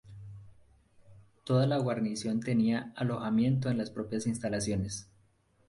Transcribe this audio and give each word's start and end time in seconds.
Toda 1.43 1.67
la 1.67 1.77
guarnición 1.77 2.39
tenía 2.39 2.91
alojamiento 2.95 3.69
en 3.69 3.77
las 3.77 3.91
propias 3.91 4.25
instalaciones. 4.25 5.07